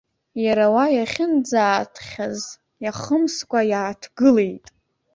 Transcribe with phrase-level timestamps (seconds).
[0.45, 2.39] Иара уа иахьынӡаатхьаз
[2.83, 4.65] иахымскәа, иааҭгылеит.